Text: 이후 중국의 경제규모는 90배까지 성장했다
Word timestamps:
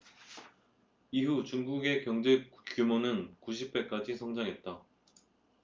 이후 1.11 1.43
중국의 1.43 2.03
경제규모는 2.05 3.35
90배까지 3.43 4.17
성장했다 4.17 4.81